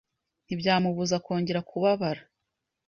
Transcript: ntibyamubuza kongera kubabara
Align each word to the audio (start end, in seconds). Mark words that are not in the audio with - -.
ntibyamubuza 0.45 1.15
kongera 1.25 1.65
kubabara 1.69 2.21